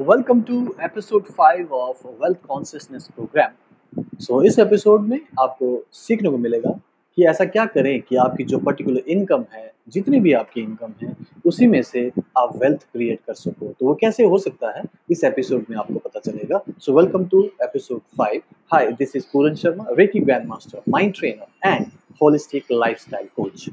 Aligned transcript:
Welcome 0.00 0.40
to 0.42 0.58
episode 0.82 1.24
five 1.28 1.72
of 1.74 2.06
wealth 2.22 2.38
consciousness 2.48 3.08
program 3.14 4.02
so 4.20 4.42
इस 4.42 4.58
episode 4.58 5.00
में 5.00 5.18
आपको 5.40 5.66
सीखने 5.92 6.28
को 6.28 6.38
मिलेगा 6.38 6.70
कि 7.18 7.24
ऐसा 7.24 7.44
क्या 7.44 7.64
करें 7.66 8.00
कि 8.02 8.16
आपकी 8.16 8.44
जो 8.44 8.58
पर्टिकुलर 8.58 9.08
इनकम 9.08 9.44
है, 9.52 9.72
जितनी 9.88 10.20
भी 10.20 10.32
आपकी 10.32 10.60
इनकम 10.60 10.92
है, 11.02 11.14
उसी 11.46 11.66
में 11.66 11.82
से 11.82 12.06
आप 12.38 12.56
वेल्थ 12.56 12.86
क्रिएट 12.92 13.20
कर 13.26 13.34
सको। 13.34 13.72
तो 13.72 13.86
वो 13.86 13.94
कैसे 13.94 14.24
हो 14.24 14.38
सकता 14.38 14.70
है, 14.78 14.82
इस 15.10 15.24
एपिसोड 15.24 15.64
में 15.70 15.76
आपको 15.76 15.98
पता 15.98 16.20
चलेगा। 16.20 16.62
So 16.78 16.96
welcome 16.98 17.24
to 17.24 17.42
episode 17.62 18.00
five 18.18 18.42
hi 18.72 18.92
this 18.92 19.16
is 19.16 19.26
Puran 19.32 19.54
Sharma 19.54 19.86
reiki 19.90 20.20
grand 20.20 20.46
master 20.46 20.82
mind 20.88 21.14
trainer 21.18 21.68
and 21.68 21.86
holistic 22.22 22.72
lifestyle 22.72 23.28
coach 23.36 23.68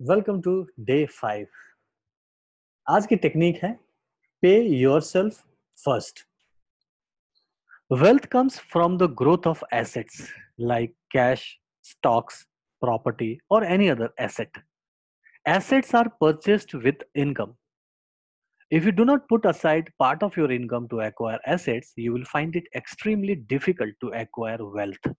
welcome 0.00 0.40
to 0.40 0.60
day 0.82 1.04
five 1.20 1.46
आज 2.86 3.06
की 3.06 3.16
टेक्निक 3.16 3.56
है 3.62 3.78
pay 4.42 4.66
yourself 4.66 5.44
first. 5.76 6.24
Wealth 7.90 8.28
comes 8.30 8.58
from 8.58 8.98
the 8.98 9.08
growth 9.08 9.46
of 9.46 9.64
assets 9.72 10.30
like 10.58 10.94
cash, 11.12 11.58
stocks, 11.82 12.46
property, 12.82 13.40
or 13.48 13.64
any 13.64 13.88
other 13.90 14.10
asset. 14.18 14.50
Assets 15.46 15.94
are 15.94 16.10
purchased 16.20 16.74
with 16.74 16.96
income. 17.14 17.56
If 18.70 18.84
you 18.84 18.92
do 18.92 19.06
not 19.06 19.26
put 19.28 19.46
aside 19.46 19.90
part 19.98 20.22
of 20.22 20.36
your 20.36 20.52
income 20.52 20.88
to 20.88 21.00
acquire 21.00 21.38
assets, 21.46 21.92
you 21.96 22.12
will 22.12 22.26
find 22.26 22.54
it 22.54 22.64
extremely 22.74 23.34
difficult 23.34 23.94
to 24.02 24.08
acquire 24.08 24.58
wealth 24.60 25.14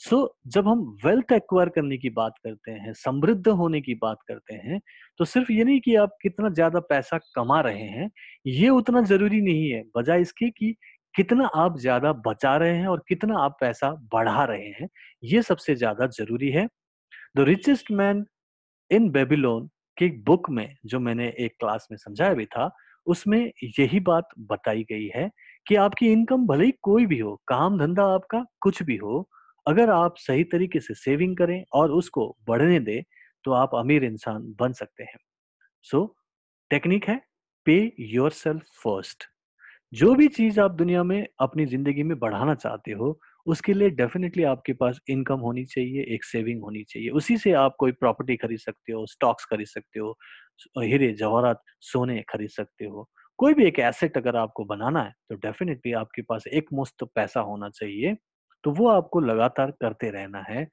so 0.00 0.16
so, 0.16 0.28
जब 0.46 0.68
हम 0.68 0.80
wealth 1.04 1.32
acquire 1.32 1.68
करने 1.68 1.96
की 1.98 2.10
बात 2.10 2.32
करते 2.44 2.70
हैं 2.72 2.92
समृद्ध 2.94 3.48
होने 3.50 3.80
की 3.80 3.94
बात 3.96 4.18
करते 4.28 4.54
हैं 4.56 4.80
तो 5.20 5.24
सिर्फ़ 5.24 5.52
ये 5.52 5.64
नहीं 5.64 5.80
कि 5.80 5.94
आप 5.96 6.16
कितना 6.22 6.48
ज़्यादा 6.50 6.80
पैसा 6.90 7.18
कमा 7.36 7.60
रहे 7.60 7.86
हैं 7.90 8.10
ये 8.48 8.68
उतना 8.70 9.02
ज़रूरी 9.04 9.40
नहीं 9.42 9.70
है। 9.70 9.82
बजाय 9.96 10.20
इसके 10.20 10.50
कि 10.50 10.74
कितना 11.14 11.46
आप 11.56 11.78
ज़्यादा 11.80 12.12
बचा 12.26 12.56
रहे 12.56 12.76
हैं 12.76 12.86
और 12.88 13.02
कितना 13.08 13.38
आप 13.40 13.56
पैसा 13.60 13.90
बढ़ा 14.12 14.44
रहे 14.44 14.68
हैं 14.72 14.88
ये 15.24 15.42
सबसे 15.42 15.74
ज़्यादा 15.76 16.06
ज़रूरी 16.10 16.50
है। 16.50 16.66
The 17.36 17.40
richest 17.48 17.90
man 17.92 18.24
in 18.90 19.10
Babylon 19.12 19.68
की 19.96 20.08
बुक 20.24 20.50
में 20.50 20.68
जो 20.86 21.00
मैंने 21.00 21.28
एक 21.40 21.54
क्लास 21.60 21.88
में 21.90 21.98
समझाया 21.98 22.34
भी 22.34 22.46
था 22.48 22.70
उसमें 23.06 23.40
यही 23.80 24.00
बात 24.02 24.28
बताई 24.50 24.84
गई 24.90 25.08
है 25.14 25.30
कि 25.66 25.74
आपकी 25.78 26.12
इनकम 26.12 26.46
भले 26.46 26.64
ही 26.66 26.72
कोई 26.82 27.06
भी 27.06 27.18
हो 27.20 27.34
काम 27.48 27.78
धंधा 27.78 28.04
आपका 28.14 28.44
कुछ 28.62 28.82
भी 28.84 28.96
हो 28.98 29.28
अगर 29.66 29.90
आप 29.90 30.16
सही 30.18 30.44
तरीके 30.46 30.80
से 30.80 30.94
सेविंग 30.96 31.36
करें 31.36 31.62
और 31.74 31.92
उसको 31.92 32.28
बढ़ने 32.48 32.78
दें 32.80 33.02
तो 33.44 33.52
आप 33.54 33.74
अमीर 33.76 34.04
इंसान 34.04 34.42
बन 34.60 34.72
सकते 34.74 35.04
हैं। 35.04 35.18
सो 35.84 35.98
so, 35.98 36.08
टेक्निक 36.70 37.08
है 37.08 37.20
पे 37.66 37.76
योर 38.06 38.30
सेल्फ 38.32 38.64
फ़र्स्ट 38.84 39.24
जो 39.92 40.14
भी 40.14 40.28
चीज़ 40.30 40.60
आप 40.60 40.72
दुनिया 40.72 41.02
में 41.04 41.26
अपनी 41.40 41.66
ज़िंदगी 41.66 42.02
में 42.04 42.18
बढ़ाना 42.20 42.54
चाहते 42.56 42.92
हो 42.94 43.18
उसके 43.46 43.74
लिए 43.74 43.90
डेफिनेटली 43.92 44.44
आपके 44.44 44.72
पास 44.74 45.00
इनकम 45.10 45.40
होनी 45.40 45.64
चाहिए 45.66 46.02
एक 46.14 46.24
सेविंग 46.24 46.62
होनी 46.62 46.82
चाहिए। 46.84 47.10
उसी 47.12 47.36
से 47.38 47.52
आप 47.54 47.76
कोई 47.80 47.92
प्रॉपर्टी 47.94 48.36
खरीद 48.36 48.58
सकते 48.60 48.92
हो 48.92 49.06
स्टॉक्स 49.08 49.44
खरीद 49.46 49.66
सकते 49.68 50.00
हो 50.00 50.16
हीरे 50.78 51.12
जवाहरात 51.14 51.62
सोने 51.82 52.22
खरीद 52.30 52.50
सकते 52.50 52.84
हो। 52.86 53.08
कोई 53.38 53.54
भी 53.54 53.66
एक 53.66 53.78
एसेट 53.80 54.16
अगर 54.18 54.36
आपको 54.36 54.64
बनाना 54.66 55.02
है 55.02 55.12
तो 55.30 55.36
डेफिनेटली 55.38 55.92
आपके 55.94 56.22
पास 56.24 56.44
एक 56.50 56.68
मुस्त 56.74 57.04
पैसा 57.16 57.40
होना 57.42 57.68
चाहिए। 57.72 58.16
तो 58.64 58.70
वो 58.72 58.88
आपको 58.88 59.20
लगातार 59.20 59.70
करते 59.80 60.10
रहना 60.10 60.44
है 60.48 60.66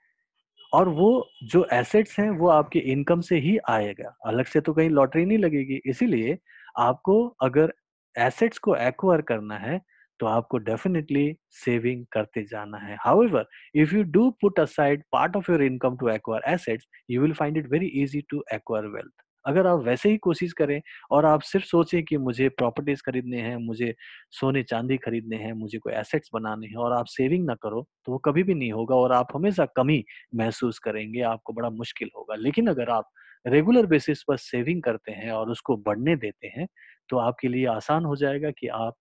और 0.74 0.90
वो 0.90 1.30
जो 1.44 1.66
एसेट्स 1.74 2.20
हैं, 2.20 2.30
वो 2.30 2.48
आपके 2.50 2.80
इनकम 2.92 3.22
से 3.22 3.38
ही 3.40 3.58
आएगा। 3.70 4.16
अलग 4.26 4.46
से 4.46 4.62
तो 4.62 4.74
कहीं 4.74 4.90
लॉटरी 4.90 5.26
नहीं 5.26 5.38
लगेगी। 5.38 5.82
इसीलिए 5.86 6.38
आपको 6.80 7.26
अगर 7.42 7.74
एसेट्स 8.16 8.58
को 8.58 8.76
एक्वायर 8.78 9.22
करना 9.22 9.58
है 9.58 9.80
तो 10.20 10.26
आपको 10.28 10.58
डेफिनेटली 10.60 11.36
सेविंग 11.56 12.06
करते 12.12 12.44
जाना 12.44 12.78
है। 12.78 12.98
However 13.02 13.46
if 13.76 13.96
you 13.96 14.04
do 14.12 14.30
put 14.42 14.60
aside 14.60 15.04
part 15.12 15.36
of 15.38 15.52
your 15.52 15.64
income 15.64 15.98
to 15.98 16.10
acquire 16.10 16.54
assets 16.54 16.88
you 17.10 17.22
will 17.22 17.34
find 17.34 17.58
it 17.58 17.70
very 17.72 17.88
easy 18.04 18.22
to 18.30 18.44
acquire 18.54 18.86
wealth 18.88 19.24
अगर 19.46 19.68
आप 19.68 19.80
वैसे 19.82 20.10
ही 20.10 20.18
कोशिश 20.20 20.54
करें 20.54 20.82
और 21.12 21.26
आप 21.26 21.42
सिर्फ़ 21.44 21.66
सोचें 21.68 22.04
कि 22.06 22.18
मुझे 22.20 22.50
प्रॉपर्टीज़ 22.52 23.02
खरीदने 23.06 23.42
हैं, 23.42 23.56
मुझे 23.58 23.94
सोने 24.32 24.64
चांदी 24.66 24.98
खरीदने 25.00 25.38
हैं, 25.38 25.54
मुझे 25.54 25.78
कोई 25.80 25.94
एसेट्स 25.96 26.30
बनाने 26.34 26.68
हैं 26.68 26.76
और 26.78 26.94
आप 26.94 27.06
सेविंग 27.10 27.46
ना 27.48 27.56
करो 27.64 27.86
तो 28.06 28.12
वो 28.12 28.18
कभी 28.26 28.44
भी 28.44 28.54
नहीं 28.56 28.72
होगा 28.74 28.96
और 28.98 29.12
आप 29.14 29.28
हमेशा 29.36 29.66
कमी 29.78 30.04
महसूस 30.36 30.80
करेंगे, 30.80 31.22
आपको 31.24 31.54
बड़ा 31.54 31.70
मुश्किल 31.72 32.10
होगा। 32.18 32.36
लेकिन 32.38 32.68
अगर 32.68 32.90
आप 32.92 33.10
रेगुलर 33.46 33.86
बेसिस 33.88 34.24
पर 34.28 34.38
सेविंग 34.40 34.82
करते 34.84 35.12
हैं 35.14 35.32
और 35.32 35.50
उसको 35.52 35.78
बढ़ने 35.80 36.16
देते 36.18 36.48
हैं 36.58 36.68
तो 37.10 37.18
आपके 37.20 37.48
लिए 37.48 37.66
आसान 37.70 38.06
हो 38.06 38.16
जाएगा 38.18 38.52
कि 38.52 38.68
आप 38.70 38.96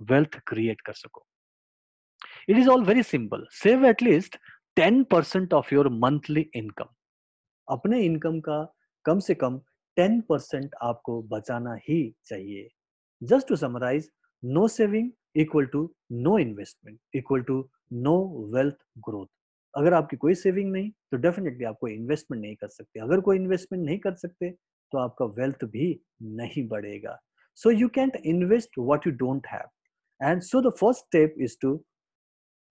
वेल्थ 0.00 0.38
क्रिएट 0.46 0.80
कर 0.80 0.92
सको। 0.94 1.24
It 2.48 2.56
is 2.58 2.68
all 2.68 2.84
very 2.84 3.02
simple 3.02 3.46
save 3.52 3.84
at least 3.86 4.36
ten 4.76 5.02
percent 5.04 5.54
of 5.54 5.74
your 5.74 5.88
monthly 5.96 6.50
income 6.56 6.94
अपने 7.68 8.00
इनकम 8.02 8.40
का 8.40 8.62
कम 9.04 9.18
से 9.18 9.34
कम 9.34 9.58
टेन 9.96 10.20
परसेंट 10.20 10.74
आपको 10.82 11.22
बचाना 11.28 11.74
ही 11.88 12.02
चाहिए। 12.24 12.68
Just 13.22 13.48
to 13.48 13.56
summarise, 13.56 14.10
no 14.42 14.66
saving 14.68 15.10
equal 15.36 15.66
to 15.66 15.82
no 16.12 16.38
investment, 16.38 16.98
equal 17.14 17.42
to 17.42 17.68
no 17.92 18.16
wealth 18.54 18.76
growth. 18.98 19.26
अगर 19.74 19.94
आपकी 19.94 20.16
कोई 20.16 20.34
सेविंग 20.34 20.70
नहीं 20.72 20.90
तो 20.90 21.16
डेफिनेटली 21.18 21.64
आप 21.64 21.76
कोई 21.80 21.92
इन्वेस्टमेंट 21.94 22.42
नहीं 22.42 22.54
कर 22.56 22.68
सकते। 22.68 23.00
अगर 23.00 23.20
कोई 23.20 23.36
इन्वेस्टमेंट 23.36 23.84
नहीं 23.84 23.98
कर 23.98 24.14
सकते 24.14 24.50
तो 24.92 24.98
आपका 24.98 25.24
वेल्थ 25.34 25.64
भी 25.64 26.00
नहीं 26.22 26.66
बढ़ेगा। 26.68 27.18
So 27.58 27.70
you 27.70 27.88
can't 27.88 28.16
invest 28.16 28.78
what 28.78 29.06
you 29.06 29.12
don't 29.16 29.46
have. 29.46 29.68
And 30.20 30.42
so 30.42 30.60
the 30.62 30.72
first 30.80 31.04
step 31.04 31.34
is 31.40 31.56
to 31.62 31.80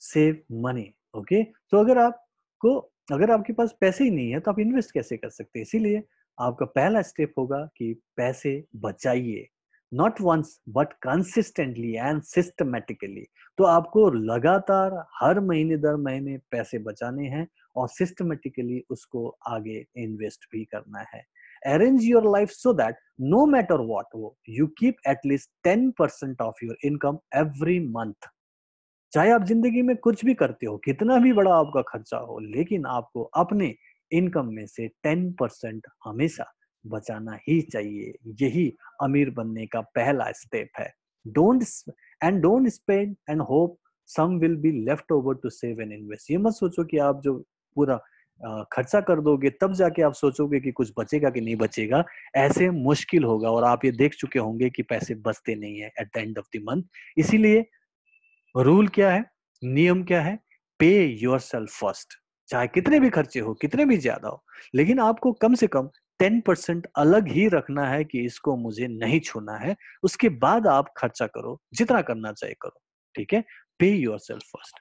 save 0.01 0.41
money, 0.65 0.91
okay? 1.15 1.43
तो 1.43 1.77
अगर 1.77 1.97
आपको, 1.97 2.77
अगर 3.11 3.31
आपके 3.31 3.53
पास 3.53 3.75
पैसे 3.81 4.03
ही 4.03 4.11
नहीं 4.11 4.31
है 4.31 4.39
तो 4.39 4.51
आप 4.51 4.59
इन्वेस्ट 4.59 4.91
कैसे 4.93 5.17
कर 5.17 5.29
सकते 5.29 5.59
हैं? 5.59 5.61
इसीलिए 5.61 6.03
आपका 6.39 6.65
पहला 6.67 7.01
स्टेप 7.01 7.33
होगा 7.37 7.57
कि 7.77 7.93
पैसे 8.17 8.63
बचाइए। 8.77 9.47
Not 9.91 10.21
once 10.21 10.59
but 10.69 10.93
consistently 11.03 11.93
and 11.93 12.21
systematically 12.23 13.25
तो 13.57 13.63
आपको 13.65 14.09
लगातार 14.11 14.93
हर 15.13 15.39
महीने 15.39 15.77
दर 15.77 15.95
महीने 15.99 16.37
पैसे 16.51 16.79
बचाने 16.79 17.27
हैं 17.27 17.47
और 17.75 17.87
सिस्टमेटिकली 17.89 18.81
उसको 18.89 19.27
आगे 19.47 19.83
इन्वेस्ट 19.97 20.45
भी 20.51 20.63
करना 20.65 21.05
है। 21.13 21.23
Arrange 21.65 22.03
your 22.03 22.31
life 22.31 22.49
so 22.49 22.73
that 22.73 22.95
no 23.21 23.45
matter 23.47 23.81
what 23.87 24.05
वो 24.15 24.35
you 24.49 24.67
keep 24.79 24.97
at least 25.07 25.49
ten 25.63 25.89
percent 25.99 26.41
of 26.41 26.65
your 26.65 26.77
income 26.85 27.17
every 27.35 27.79
month 27.89 28.29
चाहे 29.13 29.31
आप 29.31 29.43
ज़िंदगी 29.45 29.81
में 29.81 29.95
कुछ 29.97 30.23
भी 30.25 30.33
करते 30.33 30.65
हो, 30.65 30.75
कितना 30.77 31.17
भी 31.17 31.31
बड़ा 31.33 31.53
आपका 31.53 31.81
खर्चा 31.81 32.17
हो, 32.17 32.37
लेकिन 32.39 32.85
आपको 32.87 33.23
अपने 33.35 33.73
इनकम 34.11 34.53
में 34.53 34.65
से 34.67 34.87
टेन 35.03 35.31
परसेंट 35.39 35.87
हमेशा 36.05 36.45
बचाना 36.85 37.37
ही 37.47 37.59
चाहिए। 37.61 38.13
यही 38.41 38.67
अमीर 39.03 39.29
बनने 39.29 39.65
का 39.67 39.81
पहला 39.95 40.31
स्टेप 40.31 40.69
है। 40.79 40.91
Don't 41.25 41.63
and 42.23 42.41
don't 42.41 42.67
spend 42.69 43.15
and 43.29 43.41
hope 43.41 43.77
some 44.09 44.37
will 44.39 44.55
be 44.57 44.71
left 44.85 45.11
over 45.11 45.35
to 45.43 45.49
save 45.49 45.81
and 45.81 45.91
invest 45.93 46.31
ये 46.31 46.37
मत 46.37 46.53
सोचो 46.53 46.83
कि 46.83 46.97
आप 46.99 47.21
जो 47.23 47.37
पूरा 47.75 47.99
खर्चा 48.73 48.99
कर 49.01 49.19
दोगे, 49.21 49.49
तब 49.51 49.73
जाके 49.73 50.01
आप 50.01 50.13
सोचोगे 50.13 50.59
कि 50.59 50.71
कुछ 50.71 50.91
बचेगा 50.97 51.29
कि 51.29 51.41
नहीं 51.41 51.55
बचेगा। 51.55 52.03
ऐसे 52.35 52.69
मुश्किल 52.69 53.23
होगा 53.23 53.49
और 53.51 53.63
आप 53.63 53.83
ये 53.85 53.91
देख 53.91 54.13
चुके 54.13 54.39
होंगे 54.39 54.69
कि 54.69 54.83
पैसे 54.83 55.15
बचते 55.17 55.55
नहीं 55.55 55.79
है 55.79 55.91
at 55.99 56.07
the 56.15 56.17
end 56.17 56.37
of 56.39 56.57
the 56.57 56.61
month 56.63 56.83
इसीलिए 57.17 57.65
रूल 58.55 58.87
क्या 58.87 59.11
है? 59.11 59.23
नियम 59.61 60.03
क्या 60.03 60.21
है? 60.21 60.37
पे 60.79 61.05
योर 61.21 61.39
सेल्फ 61.39 61.69
फ़र्स्ट 61.71 62.13
चाहे 62.49 62.67
कितने 62.67 62.99
भी 62.99 63.09
खर्चे 63.09 63.39
हो, 63.39 63.53
कितने 63.53 63.85
भी 63.85 63.97
ज़्यादा 63.97 64.29
हो, 64.29 64.43
लेकिन 64.75 64.99
आपको 64.99 65.31
कम 65.41 65.53
से 65.55 65.67
कम 65.67 65.89
टेन 66.19 66.39
परसेंट 66.41 66.87
अलग 66.97 67.27
ही 67.27 67.47
रखना 67.47 67.87
है 67.87 68.03
कि 68.03 68.23
इसको 68.25 68.55
मुझे 68.57 68.87
नहीं 68.89 69.19
छूना 69.19 69.55
है। 69.57 69.75
उसके 70.03 70.29
बाद 70.39 70.67
आप 70.67 70.93
खर्चा 70.97 71.27
करो, 71.27 71.59
जितना 71.73 72.01
करना 72.01 72.31
चाहिए 72.33 72.55
करो, 72.61 72.79
ठीक 73.15 73.33
है? 73.33 73.43
Pay 73.79 73.89
yourself 74.19 74.43
first 74.47 74.79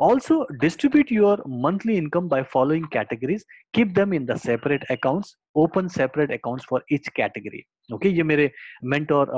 also 0.00 0.46
distribute 0.60 1.10
your 1.12 1.42
monthly 1.64 1.96
income 1.96 2.28
by 2.28 2.42
following 2.52 2.84
categories 2.92 3.44
keep 3.74 3.92
them 3.96 4.14
in 4.14 4.24
the 4.26 4.36
separate 4.38 4.84
account 4.90 5.26
open 5.56 5.88
separate 5.88 6.32
account 6.32 6.62
for 6.70 6.84
each 6.92 7.08
category 7.16 7.62
okay 7.94 8.08
ये 8.08 8.22
मेरे 8.22 8.50
मेंटोर 8.84 9.30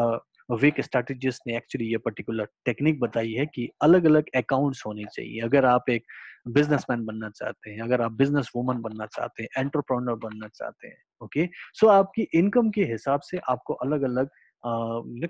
वीक 0.49 0.81
स्ट्रेटेजिस्ट 0.81 1.43
ने 1.47 1.57
एक्चुअली 1.57 1.91
ये 1.91 1.99
पर्टिकुलर 1.99 2.49
टेक्निक 2.67 3.01
बताई 3.01 3.33
है 3.33 3.47
कि 3.47 3.69
अलग 3.83 4.05
अलग 4.07 4.25
अकाउंट्स 4.37 4.83
होने 4.87 5.05
चाहिए। 5.15 5.41
अगर 5.41 5.65
आप 5.67 5.91
एक 5.91 6.05
बिजनेसमैन 6.49 7.05
बनना 7.05 7.29
चाहते 7.31 7.71
हैं, 7.71 7.81
अगर 7.81 8.01
आप 8.03 8.13
बिज़नेस 8.13 8.51
वुमन 8.57 8.81
बनना 8.83 9.07
चाहते 9.07 9.43
हैं 9.43 9.49
एंटरप्रोनर 9.59 10.15
बनना 10.25 10.49
चाहते 10.49 10.89
हैं 10.89 10.97
ओके 11.23 11.47
सो 11.75 11.87
आपकी 11.89 12.23
इनकम 12.35 12.71
के 12.71 12.85
हिसाब 12.85 13.21
से 13.21 13.39
आपको 13.51 13.75
अलग 13.77 14.03
अलग 14.03 14.29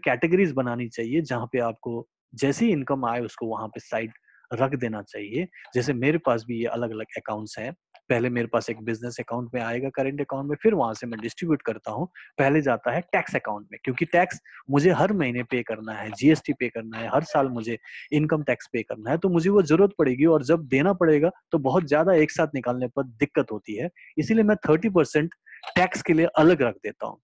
कैटेगरीज 0.04 0.52
बनानी 0.52 0.88
चाहिए 0.88 1.20
जहाँ 1.22 1.46
पे 1.52 1.58
आपको 1.60 2.06
जैसी 2.34 2.70
इनकम 2.70 3.04
आए 3.04 3.20
उसको 3.20 3.46
वहाँ 3.46 3.68
पे 3.68 3.80
साइड 3.80 4.12
रख 4.50 4.74
देना 4.74 5.02
चाहिए। 5.02 5.46
जैसे 5.74 5.92
मेरे 5.94 6.18
पास 6.18 6.44
भी 6.48 6.58
ये 6.60 6.66
अलग 6.68 6.90
अलग 6.90 7.06
अकाउंट्स 7.18 7.58
हैं। 7.58 7.72
पहले 8.10 8.28
मेरे 8.30 8.46
पास 8.46 8.68
एक 8.70 8.80
बिज़नेस 8.84 9.16
अकाउंट 9.20 9.50
में 9.54 9.60
आएगा 9.62 9.88
करेंट 9.90 10.20
अकाउंट 10.20 10.48
में, 10.50 10.56
फिर 10.62 10.74
वहाँ 10.74 10.94
से 10.94 11.06
मैं 11.06 11.20
डिस्ट्रीब्यूट 11.20 11.62
करता 11.62 11.92
हूँ। 11.92 12.06
पहले 12.38 12.60
जाता 12.62 12.92
है 12.92 13.00
टैक्स 13.12 13.36
अकाउंट 13.36 13.66
में, 13.72 13.78
क्योंकि 13.84 14.04
टैक्स 14.06 14.40
मुझे 14.70 14.90
हर 14.92 15.12
महीने 15.12 15.42
पे 15.42 15.62
करना 15.62 15.92
है, 15.92 16.10
जीएसटी 16.12 16.52
पे 16.52 16.68
करना 16.68 16.98
है, 16.98 17.08
हर 17.08 17.24
साल 17.24 17.48
मुझे 17.50 17.78
इनकम 18.12 18.42
टैक्स 18.42 18.68
पे 18.72 18.82
करना 18.82 19.10
है 19.10 19.18
तो 19.18 19.28
मुझे 19.28 19.50
वो 19.50 19.62
ज़रूरत 19.64 19.94
पड़ेगी 19.98 20.24
और 20.26 20.44
जब 20.44 20.66
देना 20.68 20.92
पड़ेगा 20.94 21.30
तो 21.52 21.58
बहुत 21.60 21.86
ज़्यादा 21.86 22.14
एक 22.14 22.30
साथ 22.30 22.54
निकालने 22.54 22.88
पर 22.88 23.04
दिक्कत 23.04 23.52
होती 23.52 23.76
है। 23.76 23.88
इसीलिए 24.18 24.44
मैं 24.44 24.56
थर्टी 24.68 24.88
परसेंट 24.90 25.34
टैक्स 25.76 26.02
के 26.02 26.12
लिए 26.12 26.26
अलग 26.38 26.62
रख 26.62 26.74
देता 26.76 27.06
हूँ। 27.06 27.18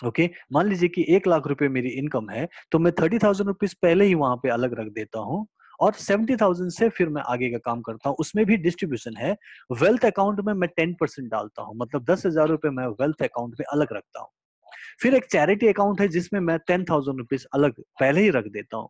ओके? 0.00 0.22
okay? 0.22 0.36
मान 0.52 0.68
लीजिए 0.68 0.88
कि 0.88 1.04
एक 1.08 1.26
लाख 1.28 1.46
रुपए 1.46 1.68
मेरी 1.68 1.88
इनकम 1.90 2.30
है 2.30 2.48
तो 2.72 2.78
मैं 2.78 2.92
थर्टी 2.92 3.18
थाउज़ेंड 3.18 3.48
रुपीज़ 3.48 3.74
पहले 3.82 4.04
ही 4.04 4.14
वहाँ 4.14 4.36
पे 4.36 4.48
अलग 4.50 4.74
रख 4.80 4.88
देता 4.94 5.20
हूँ। 5.20 5.46
और 5.80 5.92
सेवेंटी 5.94 6.36
थाउज़ेंड 6.36 6.70
से 6.70 6.88
फिर 6.88 7.08
मैं 7.08 7.22
आगे 7.28 7.50
का 7.50 7.58
काम 7.64 7.80
करता 7.80 8.08
हूँ। 8.08 8.16
उसमें 8.20 8.44
भी 8.46 8.56
डिस्ट्रीब्यूशन 8.58 9.16
है। 9.16 9.36
वेल्थ 9.72 10.04
अकाउंट 10.04 10.40
में 10.40 10.52
मैं 10.54 10.68
टेन 10.76 10.94
परसेंट 11.00 11.30
डालता 11.30 11.62
हूँ। 11.62 11.76
मतलब 11.76 12.04
दस 12.10 12.26
हज़ार 12.26 12.48
रुपए 12.48 12.70
मैं 12.70 12.86
वेल्थ 13.00 13.22
अकाउंट 13.22 13.54
में 13.60 13.66
अलग 13.72 13.92
रखता 13.92 14.20
हूँ। 14.20 14.28
फिर 15.02 15.14
एक 15.14 15.26
चैरिटी 15.26 15.68
अकाउंट 15.68 16.00
है 16.00 16.08
जिसमें 16.08 16.40
मैं 16.40 16.58
टेन 16.66 16.84
थाउज़ेंड 16.84 17.18
रुपीज़ 17.18 17.46
अलग 17.54 17.80
पहले 18.00 18.20
ही 18.20 18.30
रख 18.30 18.46
देता 18.50 18.76
हूँ। 18.76 18.88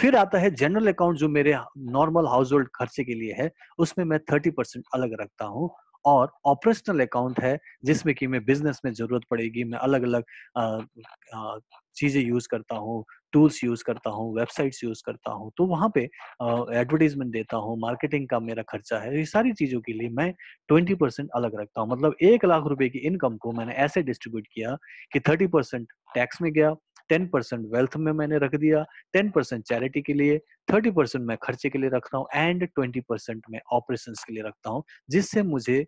फिर 0.00 0.16
आता 0.16 0.38
है 0.38 0.50
जनरल 0.52 0.88
अकाउंट 0.88 1.16
जो 1.18 1.28
मेरे 1.28 1.56
नॉर्मल 1.90 2.26
हाउस 2.26 2.52
होल्ड 2.52 2.68
खर्चे 2.74 3.04
के 3.04 3.14
लिए 3.14 3.34
है, 3.34 3.50
उसमें 3.78 4.04
मैं 4.04 4.18
थर्टी 4.32 4.50
परसेंट 4.50 4.84
अलग 4.94 5.20
रखता 5.20 5.44
हूँ। 5.46 5.70
और 6.04 6.30
ऑपरेशनल 6.46 7.00
अकाउंट 7.00 7.40
है 7.40 7.58
जिसमें 7.84 8.14
कि 8.14 8.26
मैं 8.26 8.44
बिज़नेस 8.44 8.80
में 8.84 8.92
ज़रूरत 8.92 9.22
पड़ेगी, 9.30 9.64
मैं 9.64 9.78
अलग 9.78 10.02
अलग 10.02 10.24
चीज़ें 11.96 12.22
यूज़ 12.22 12.48
करता 12.50 12.76
हूँ। 12.76 13.04
टूल्स 13.36 13.62
यूज़ 13.64 13.84
करता 13.84 14.10
हूँ 14.10 14.34
वेबसाइट्स 14.36 14.82
यूज़ 14.84 15.02
करता 15.06 15.32
हूँ 15.32 15.50
तो 15.56 15.66
वहाँ 15.66 15.90
पे 15.94 16.02
एडवर्टीजमेंट 16.80 17.32
देता 17.32 17.56
हूँ 17.58 17.78
मार्केटिंग 17.80 18.28
का 18.28 18.40
मेरा 18.40 18.62
खर्चा 18.70 18.98
है, 18.98 19.16
ये 19.18 19.24
सारी 19.26 19.52
चीज़ों 19.52 19.80
के 19.80 19.92
लिए 19.92 20.08
मैं 20.12 20.32
ट्वेंटी 20.68 20.94
परसेंट 20.96 21.28
अलग 21.36 21.60
रखता 21.60 21.80
हूँ। 21.80 21.90
मतलब 21.90 22.14
एक 22.24 22.44
लाख 22.44 22.66
रुपए 22.68 22.88
की 22.88 22.98
इनकम 23.08 23.36
को 23.38 23.52
मैंने 23.52 23.72
ऐसे 23.84 24.02
डिस्ट्रीब्यूट 24.02 24.46
किया 24.54 24.76
कि 25.12 25.20
थर्टी 25.28 25.46
परसेंट 25.48 25.88
टैक्स 26.14 26.42
में 26.42 26.52
गया 26.52 26.74
टेन 27.10 27.26
परसेंट 27.28 27.66
वेल्थ 27.74 27.96
में 27.96 28.12
मैंने 28.12 28.38
रख 28.38 28.54
दिया 28.56 28.82
टेन 29.12 29.30
परसेंट 29.30 29.64
चैरिटी 29.64 30.02
के 30.02 30.12
लिए 30.14 30.38
थर्टी 30.68 30.90
परसेंट 30.90 31.24
मैं 31.24 31.36
खर्चे 31.42 31.70
के 31.70 31.78
लिए 31.78 31.90
रखता 31.94 32.18
हूँ 32.18 32.26
एंड 32.34 32.64
ट्वेंटी 32.66 33.00
परसेंट 33.08 33.42
मैं 33.50 33.60
ऑपरेशन 33.72 34.12
के 34.26 34.32
लिए 34.32 34.42
रखता 34.42 34.70
हूँ, 34.70 34.82
जिससे 35.10 35.42
मुझे 35.44 35.84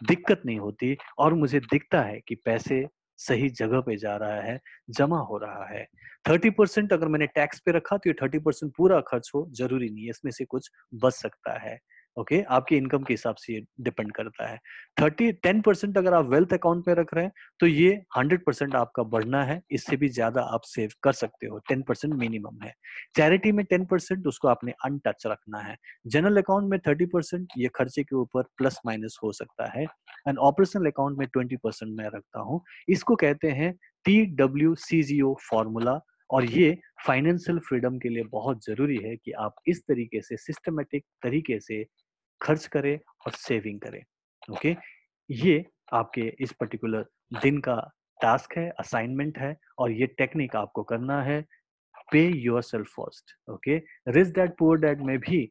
दिक्कत 0.00 0.42
नहीं 0.46 0.58
होती 0.58 0.96
और 1.18 1.34
मुझे 1.34 1.60
दिखता 1.60 2.00
है 2.02 2.20
कि 2.28 2.34
पैसे 2.44 2.86
सही 3.20 3.48
जगह 3.50 3.80
पे 3.80 3.96
जा 3.96 4.16
रहा 4.16 4.40
है, 4.40 4.58
जमा 4.90 5.18
हो 5.20 5.38
रहा 5.38 5.64
है। 5.66 5.84
थर्टी 6.28 6.50
परसेंट 6.50 6.92
अगर 6.92 7.08
मैंने 7.08 7.26
टैक्स 7.26 7.60
पे 7.60 7.72
रखा 7.72 7.96
तो 7.96 8.10
ये 8.10 8.14
थर्टी 8.22 8.38
परसेंट 8.38 8.72
पूरा 8.76 9.00
खर्च 9.00 9.30
हो, 9.34 9.46
ज़रूरी 9.52 9.90
नहीं 9.90 10.04
है, 10.04 10.10
इसमें 10.10 10.32
से 10.32 10.44
कुछ 10.44 10.70
बच 10.94 11.12
सकता 11.12 11.58
है। 11.58 11.78
Okay 12.16 12.34
okay? 12.34 12.46
आपकी 12.50 12.76
इनकम 12.76 13.02
के 13.02 13.14
हिसाब 13.14 13.34
से 13.36 13.52
ये 13.52 13.60
डिपेंड 13.80 14.12
करता 14.12 14.48
है। 14.48 14.58
थर्टी, 15.00 15.30
टेन 15.34 15.60
परसेंट 15.62 15.98
अगर 15.98 16.14
आप 16.14 16.26
वेल्थ 16.26 16.52
अकाउंट 16.54 16.88
में 16.88 16.94
रख 16.94 17.14
रहे 17.14 17.24
हैं 17.24 17.32
तो 17.60 17.66
ये 17.66 17.90
हंड्रेड 18.16 18.44
परसेंट 18.44 18.74
आपका 18.76 19.02
बढ़ना 19.04 19.42
है, 19.44 19.60
इससे 19.70 19.96
भी 19.96 20.08
ज़्यादा 20.10 20.42
आप 20.54 20.60
सेव 20.66 20.90
कर 21.02 21.12
सकते 21.12 21.46
हो, 21.46 21.58
टेन 21.68 21.82
परसेंट 21.82 22.14
मिनिमम 22.14 22.64
है। 22.64 22.72
चैरिटी 23.16 23.52
में 23.52 23.64
टेन 23.66 23.84
परसेंट, 23.86 24.26
उसको 24.26 24.48
आपने 24.48 24.72
अनटच 24.84 25.26
रखना 25.26 25.58
है। 25.60 25.76
जनरल 26.06 26.42
अकाउंट 26.42 26.70
में 26.70 26.78
थर्टी 26.86 27.06
परसेंट, 27.06 27.48
ये 27.58 27.68
खर्चे 27.74 28.02
के 28.02 28.16
ऊपर 28.16 28.42
प्लस 28.58 28.80
माइनस 28.86 29.18
हो 29.22 29.32
सकता 29.32 29.70
है, 29.70 29.84
एंड 30.28 30.38
ऑपरेशनल 30.40 30.86
अकाउंट 30.86 31.18
में 31.18 31.26
ट्वेंटी 31.28 31.56
मैं 31.86 32.06
रखता 32.06 32.40
हूँ। 32.40 32.62
इसको 32.88 33.16
कहते 33.16 33.50
हैं 33.52 33.72
T 34.04 34.24
W 34.36 34.74
C 34.76 35.02
G 35.02 35.20
O 35.20 35.34
formula 35.42 36.00
और 36.32 36.44
ये 36.44 36.78
फाइनेंशियल 37.06 37.58
फ्रीडम 37.58 37.98
के 37.98 38.08
लिए 38.08 38.22
बहुत 38.22 38.64
ज़रूरी 38.64 38.96
है 38.96 39.16
कि 39.16 39.32
आप 39.32 39.54
इस 39.68 39.82
तरीके 39.88 40.20
से 40.22 40.36
सिस्टमेटिक 40.36 41.04
तरीके 41.22 41.60
से 41.60 41.84
खर्च 42.40 42.66
करें 42.66 42.98
और 43.26 43.32
सेविंग 43.32 43.80
करें 43.80 44.02
ओके 44.52 44.76
ये 45.30 45.64
आपके 45.92 46.20
इस 46.40 46.52
पर्टिकुलर 46.52 47.06
दिन 47.42 47.58
का 47.58 47.92
टास्क 48.22 48.56
है 48.58 48.68
असाइनमेंट 48.70 49.38
है 49.38 49.56
और 49.78 49.90
ये 49.90 50.06
टेक्निक 50.06 50.56
आपको 50.56 50.82
करना 50.82 51.22
है 51.22 51.44
pay 52.12 52.26
yourself 52.62 52.86
first 52.86 53.50
okay 53.50 53.76
Rich 54.08 54.28
Dad 54.28 54.50
Poor 54.58 54.78
Dad 54.78 55.00
में 55.00 55.18
भी 55.18 55.50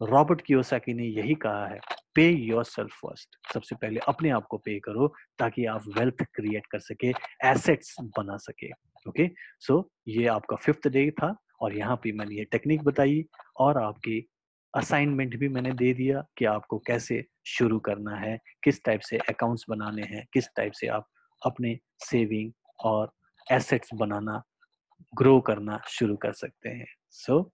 रॉबर्ट 0.00 0.40
कियोसाकी 0.40 0.94
ने 0.94 1.06
यही 1.06 1.34
कहा 1.34 1.66
है। 1.66 1.78
पे 2.14 2.28
योर 2.30 2.64
सेल्फ 2.64 2.90
फ़र्स्ट 2.92 3.52
सबसे 3.54 3.76
पहले 3.76 4.00
अपने 4.08 4.30
आप 4.30 4.46
को 4.46 4.58
पे 4.58 4.78
करो 4.80 5.14
ताकि 5.38 5.64
आप 5.64 5.82
वेल्थ 5.98 6.22
क्रिएट 6.34 6.66
कर 6.66 6.78
सके 6.78 7.12
एसेट्स 7.44 7.96
बना 8.00 8.36
सके 8.36 8.70
ओके 9.08 9.30
सो 9.60 9.90
ये 10.08 10.26
आपका 10.26 10.56
फिफ्थ 10.56 10.88
डे 10.88 11.10
था 11.10 11.36
और 11.60 11.76
यहाँ 11.76 11.96
पे 11.96 12.12
मैंने 12.12 12.34
ये 12.34 12.44
टेक्निक 12.44 12.82
बताई 12.82 13.24
और 13.56 13.78
आपकी 13.78 14.28
असाइनमेंट 14.76 15.36
भी 15.36 15.48
मैंने 15.48 15.72
दे 15.72 15.92
दिया 15.94 16.24
कि 16.38 16.44
आपको 16.44 16.78
कैसे 16.78 17.24
शुरू 17.46 17.78
करना 17.78 18.16
है, 18.16 18.38
किस 18.64 18.84
टाइप 18.84 19.00
से 19.00 19.16
अकाउंट्स 19.16 19.64
बनाने 19.68 20.02
हैं, 20.02 20.26
किस 20.32 20.48
टाइप 20.56 20.72
से 20.72 20.86
आप 20.86 21.08
अपने 21.46 21.78
सेविंग 21.98 22.52
और 22.84 23.12
एसेट्स 23.52 23.88
बनाना 23.94 24.42
ग्रो 25.14 25.40
करना 25.40 25.80
शुरू 25.88 26.16
कर 26.16 26.32
सकते 26.32 26.68
हैं। 26.68 26.86
So 27.10 27.52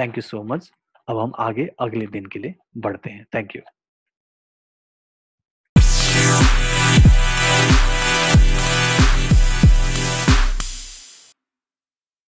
thank 0.00 0.18
you 0.18 0.22
so 0.22 0.42
much 0.42 0.70
अब 1.08 1.18
हम 1.18 1.32
आगे 1.38 1.68
अगले 1.80 2.06
दिन 2.06 2.26
के 2.26 2.38
लिए 2.38 2.54
बढ़ते 2.76 3.10
हैं। 3.10 3.26
Thank 3.34 3.56
you 3.56 3.62